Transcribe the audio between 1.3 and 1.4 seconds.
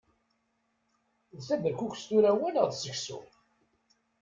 D